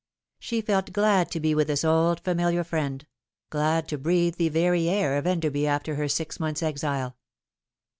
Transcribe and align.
She 0.39 0.61
felt 0.61 0.93
glad 0.93 1.29
to 1.29 1.39
be 1.39 1.53
with 1.53 1.67
this 1.67 1.83
old 1.85 2.21
familiar 2.21 2.63
friend 2.63 3.05
glad 3.51 3.87
to 3.89 3.99
breathe 3.99 4.37
the 4.37 4.49
very 4.49 4.89
air 4.89 5.15
of 5.15 5.27
Enderby 5.27 5.67
after 5.67 5.93
her 5.93 6.07
six 6.07 6.39
months' 6.39 6.63
exile. 6.63 7.15